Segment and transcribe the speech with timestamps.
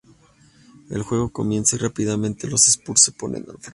[0.89, 3.69] El juego comienza y rápidamente los Spurs se ponen al frente.